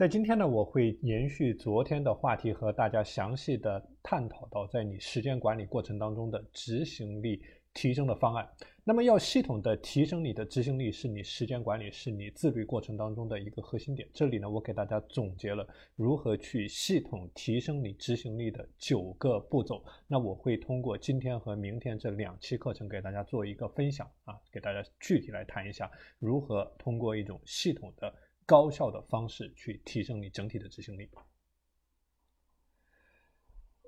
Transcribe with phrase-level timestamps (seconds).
[0.00, 7.42] 在今天呢，我会延续昨天的话题，和大家详细的探讨到在你时间管理过程当中的执行力
[7.74, 8.48] 提升的方案。
[8.82, 14.08] 那么，要系统的提升你的执行力，是你时间管理，是你自律过程当中的一个核心点。
[14.14, 19.84] 这里呢，我给大家总结了如何去系统提升你执行力的九个步骤。
[20.06, 28.10] 那我会通过今天和明天这两期课程给大家做一个分享啊，给大家具体来谈一下如何通过一种系统的。
[28.50, 31.08] 高效的方式去提升你整体的执行力。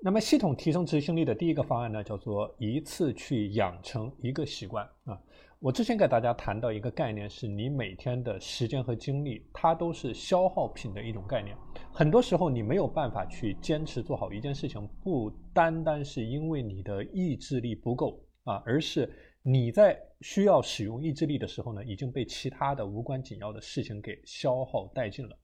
[0.00, 5.20] 那么，系统提升执行力的第一个方案呢，叫做一次去养成一个习惯啊。
[5.58, 11.56] 我之前给大家谈到一个概念，是你每天的时间和精力，它都是消耗品的一种概念。
[11.92, 19.10] 很多时候，你没有办法去坚持做好一件事情，不单单是因为你的意志力不够啊，而是。
[19.42, 25.36] 你在需要使用意志力的时候呢，已经被其他的无关紧要的事情给消耗殆尽了。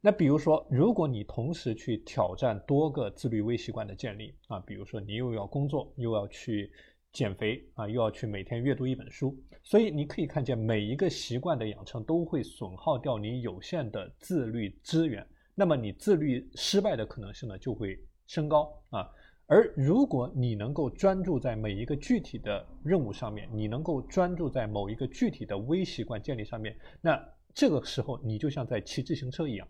[0.00, 6.72] 那比如说，如果你同时去挑战多个自律微习惯的建立啊，比如说你又要工作，又要去
[7.12, 19.08] 减肥啊，又要去每天阅读一本书，所以你可以看见每一个习惯的养成都会损耗掉你有限的自律资源，那么你自律失败的可能性呢就会升高啊。
[19.46, 29.68] 而如果你能够专注在每一个具体的任务上面，你能够专注在某一个具体的微习惯建立上面，那这个时候你就像在骑自行车一样。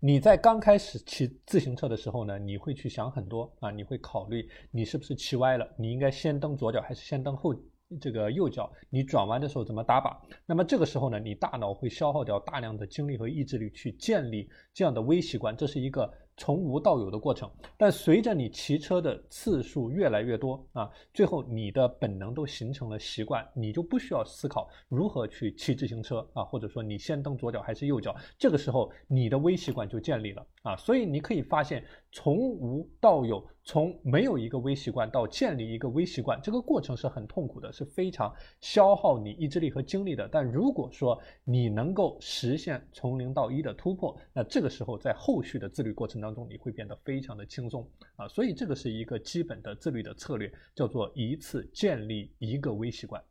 [0.00, 7.54] 你在刚开始骑自行车的时候呢，你会去想很多啊，你会考虑你是不是骑歪了，你应该先蹬左脚还是先蹬后
[8.00, 10.20] 这个右脚，你转弯的时候怎么打把？
[10.44, 16.12] 那么这个时候呢，你大脑会消耗掉大量的精力和意志力去建立这样的微习惯，这是一个。
[16.38, 40.28] 从无到有的过程，但随着你骑车的次数越来越多啊，最后你的本能都形成了习惯，你就不需要思考如何去骑自行车啊，或者说你先蹬左脚还是右脚，这个时候你的微习惯就建立了啊，所以你可以发现，从无到有，从没有一个微习惯到建立一个微习惯，这个过程是很痛苦的，是非常消耗你意志力和精力的。
[40.30, 46.27] 但如果说你能够实现从零到一的突破，那这个时候在后续的自律过程当中。
[46.28, 53.24] 当中你会变得非常的轻松啊，所以这个是一个基本的自律的策略，叫做一次建立一个微习惯。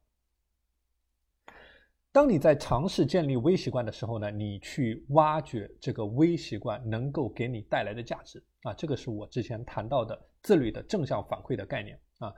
[2.11, 12.33] 当你在尝试建立微习惯的时候呢，你去挖掘这个微习惯能够给你带来的价值啊，这个是我之前谈到的自律的正向反馈的概念啊。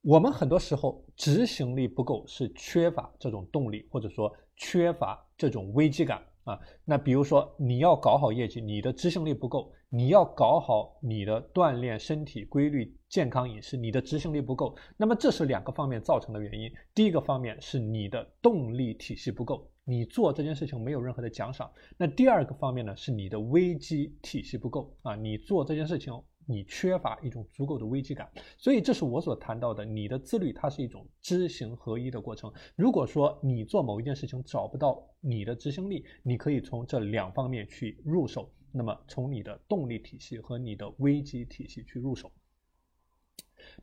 [0.00, 6.24] 我们很多时候执行力不够，是缺乏这种动力，或者说缺乏这种危机感。
[6.50, 14.76] 啊，那比如说你要搞好业绩，你的执行力不够；你要搞好你的锻炼身体、规律健康饮食，你的执行力不够。
[14.96, 16.70] 那么这是两个方面造成的原因。
[16.94, 21.70] 第一个方面是你的动力体系不够，你做这件事情没有任何的奖赏。
[21.96, 26.12] 那第二个方面呢，是你的危机体系不够啊，你做这件事情。
[26.50, 28.28] 你缺乏一种足够的危机感，
[28.58, 32.52] 所以这是我所谈到的，你的自律它是一种知行合一的过程。
[32.74, 42.32] 如果说你做某一件事情找不到你的执行力，你可以从这两方面去入手，那么从你的动力体系和你的危机体系去入手。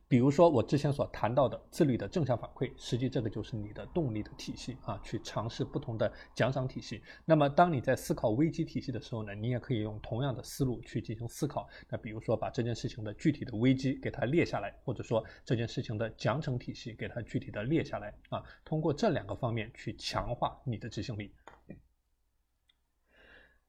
[0.08, 7.02] 比如说我之前所谈到的自律的正向反馈，实际这个就是你的动力的体系啊，去尝试不同的奖赏体系。
[7.26, 11.68] 那么当你在思考危机体系的时候呢，你也可以用同样的思路去进行思考。
[11.90, 21.34] 那比如说把这件事情的具体的危机给它列下来，或者说这件事情的奖惩体系给它具体的列下来啊，通过这两个方面去强化你的执行力。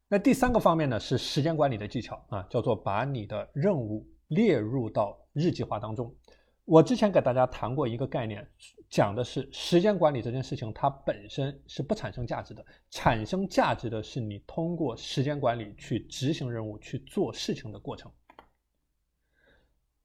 [0.08, 4.08] 那第三个方面呢，是时间管理的技巧啊，叫做把你的任务。
[4.30, 6.14] 列入到日计划当中。
[6.66, 8.48] 我之前给大家谈过一个概念，
[8.92, 18.12] 讲的是时间管理这件事情，它本身是不产生价值的，产生价值的是你通过时间管理去执行任务、去做事情的过程。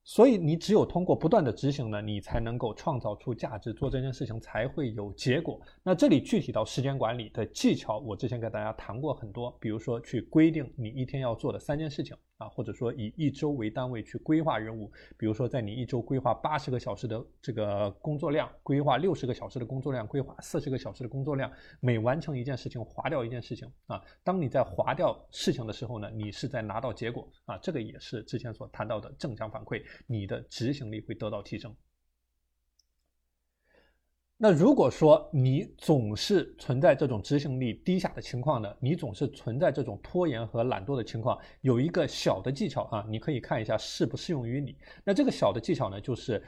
[0.07, 5.59] 所以你只有通过不断的执行呢，你才能够创造出价值，做这件事情才会有结果。
[5.83, 24.01] 那这里具体到时间管理的技巧，我之前给大家谈过很多，比如说去规定你一天要做的三件事情啊，或者说以一周为单位去规划任务，比如说在你一周规划八十个小时的这个工作量，规划六十个小时的工作量，规划四十个小时的工作量，每完成一件事情划掉一件事情啊。
[24.23, 29.81] 当你在划掉事情的时候呢，你是在拿到结果啊，这个也是之前所谈到的正向反馈。
[30.07, 31.73] 你的执行力会得到提升。
[34.37, 38.75] 那如果说你总是存在这种执行力低下的情况呢？
[38.79, 44.75] 你总是存在这种拖延和懒惰的情况，有一个小的技巧啊，你可以看一下适不适用于你。
[45.03, 46.43] 那这个小的技巧呢，就是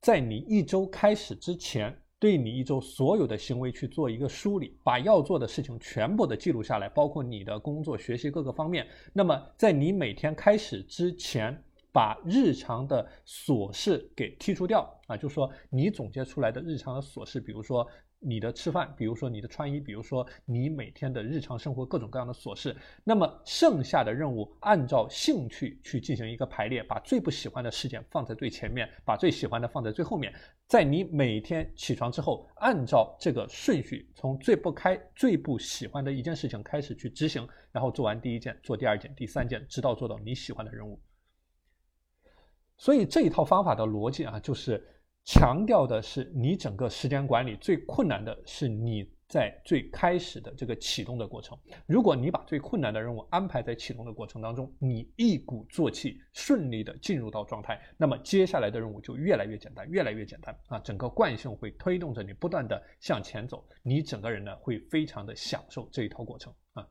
[0.00, 1.96] 在你一周开始之前。
[2.20, 8.86] 对你一周所有的行为去做一个梳理，把要做的事情全部的记录下来，包括你的工作、学习各个方面。
[9.12, 11.62] 那么在你每天开始之前，
[11.94, 17.88] 把日常的琐事给剔除掉啊，就是说你总结出来的日常的琐事，比如说。
[18.26, 22.74] 你的吃饭，比如说你的穿衣，比如说你每天的日常生活各种各样的琐事，
[23.04, 30.32] 那么剩下的任务按照兴趣去进行一个排列，把最不喜欢的事件放在最前面，把最喜欢的放在最后面。
[30.66, 40.98] 在你每天起床之后，按照这个顺序，从最不开、最不喜欢的一件事情开始去执行，然后做完第一件，做第二件、第三件，直到做到你喜欢的任务。
[42.76, 44.90] 所以这一套方法的逻辑啊，就是。
[45.26, 51.58] 强调的是你整个时间管理最困难的是你在最开始的这个启动的过程。
[51.86, 60.78] 如果你把最困难的任务安排在启动的过程当中，你一鼓作气顺利的进入到状态，那么接下来的任务就越来越简单，越来越简单啊！
[60.80, 66.86] 整个惯性会推动着你不断的向前走，你整个人呢会非常的享受这一套过程啊。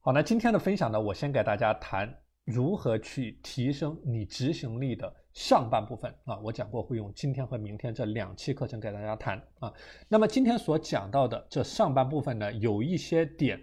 [0.00, 2.12] 好，那今天的分享呢，我先给大家谈。
[2.44, 6.38] 如何去提升你执行力的上半部分啊？
[6.40, 9.72] 我讲过会用今天和明天这两期课程给大家谈啊。
[10.08, 13.60] 那么今天所讲到的这上半部分呢，有一些点，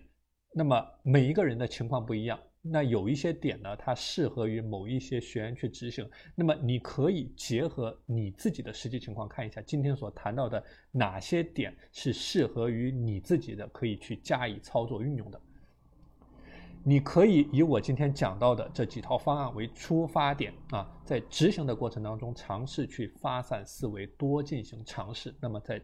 [0.54, 6.10] 那么每一个人的情况不一样，那有一些点呢，它适合于某一些学员去执行。
[6.34, 10.64] 那么你可以结合你自己的实际情况看一下，今天所谈到的
[10.94, 15.42] 哪些点是适合于你自己的，可以去加以操作运用的。
[16.84, 25.36] 你可以以我今天讲到的这几套方案为出发点啊，在执行的过程当中尝试去发散思维，多进行尝试。
[25.42, 25.82] 那么在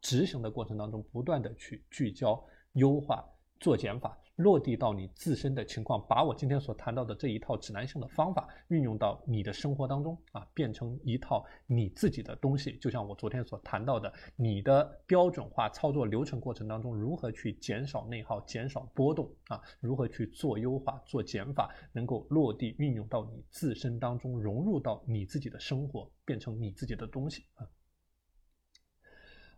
[0.00, 2.42] 执行的过程当中，不断的去聚焦、
[2.74, 3.24] 优化、
[3.58, 4.18] 做减法。
[4.36, 12.76] 落地到你自身的情况，把我今天所谈到的这一套指南性的方法运用到你的生活当中啊，变成一套你自己的东西。
[12.78, 19.60] 就像我昨天所谈到的，你的标准化操作流程过程当中，如何去减少内耗、减少波动啊？
[19.78, 27.64] 如何去做优化、做减法，能够落地运用到你自身当中，融入到你自己的生活，变成你自己的东西啊。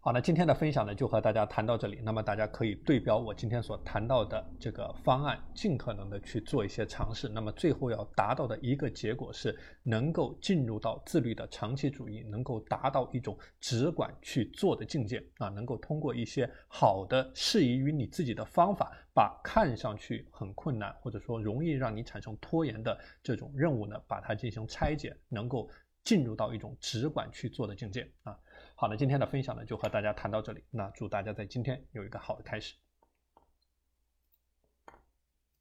[0.06, 2.00] 好，那今天的分享呢，就和大家谈到这里。
[2.00, 7.28] 那么大家可以对标我今天所谈到的这个方案，尽可能的去做一些尝试。
[7.28, 25.68] 那么最后要达到的一个结果是，能够进入到自律的长期主义，能够达到一种只管去做的境界啊，能够通过一些好的、适宜于你自己的方法，把看上去很困难或者说容易让你产生拖延的这种任务呢，把它进行拆解，能够
[26.04, 28.38] 进入到一种只管去做的境界啊。
[28.78, 30.62] 好的，今天的分享呢就和大家谈到这里。
[30.70, 32.74] 那祝大家在今天有一个好的开始。